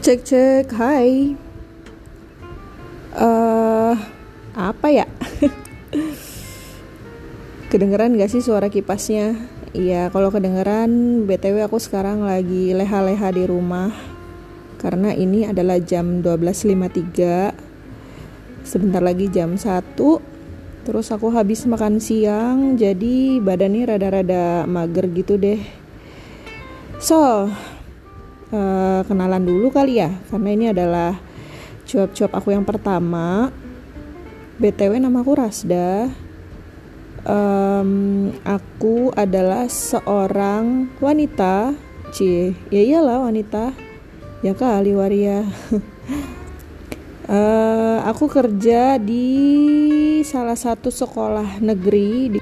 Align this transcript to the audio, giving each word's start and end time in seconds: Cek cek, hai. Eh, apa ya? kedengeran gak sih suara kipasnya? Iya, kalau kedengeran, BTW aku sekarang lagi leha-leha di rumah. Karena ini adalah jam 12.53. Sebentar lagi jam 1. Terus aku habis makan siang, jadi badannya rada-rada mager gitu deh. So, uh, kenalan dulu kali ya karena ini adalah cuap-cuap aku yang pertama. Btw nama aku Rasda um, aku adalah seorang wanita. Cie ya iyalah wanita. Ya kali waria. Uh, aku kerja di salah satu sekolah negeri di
Cek 0.00 0.24
cek, 0.24 0.72
hai. 0.80 1.36
Eh, 3.12 3.94
apa 4.56 4.86
ya? 4.88 5.04
kedengeran 7.70 8.16
gak 8.16 8.32
sih 8.32 8.40
suara 8.40 8.72
kipasnya? 8.72 9.36
Iya, 9.76 10.08
kalau 10.08 10.32
kedengeran, 10.32 11.20
BTW 11.28 11.68
aku 11.68 11.76
sekarang 11.76 12.24
lagi 12.24 12.72
leha-leha 12.72 13.28
di 13.28 13.44
rumah. 13.44 13.92
Karena 14.80 15.12
ini 15.12 15.44
adalah 15.44 15.76
jam 15.76 16.24
12.53. 16.24 18.64
Sebentar 18.64 19.04
lagi 19.04 19.28
jam 19.28 19.60
1. 19.60 20.00
Terus 20.88 21.12
aku 21.12 21.28
habis 21.28 21.68
makan 21.68 22.00
siang, 22.00 22.80
jadi 22.80 23.36
badannya 23.44 23.84
rada-rada 23.84 24.64
mager 24.64 25.12
gitu 25.12 25.36
deh. 25.36 25.60
So, 26.96 27.52
uh, 28.50 29.00
kenalan 29.06 29.42
dulu 29.42 29.70
kali 29.70 30.02
ya 30.02 30.10
karena 30.30 30.48
ini 30.52 30.66
adalah 30.70 31.18
cuap-cuap 31.86 32.32
aku 32.36 32.54
yang 32.54 32.66
pertama. 32.66 33.50
Btw 34.60 35.00
nama 35.00 35.24
aku 35.24 35.32
Rasda 35.40 36.12
um, 37.24 38.30
aku 38.44 39.12
adalah 39.16 39.66
seorang 39.68 40.92
wanita. 41.02 41.74
Cie 42.10 42.56
ya 42.72 42.82
iyalah 42.82 43.26
wanita. 43.26 43.72
Ya 44.40 44.56
kali 44.56 44.96
waria. 44.96 45.44
Uh, 47.28 48.00
aku 48.10 48.26
kerja 48.26 48.96
di 48.96 49.28
salah 50.24 50.56
satu 50.56 50.88
sekolah 50.88 51.60
negeri 51.60 52.36
di 52.36 52.40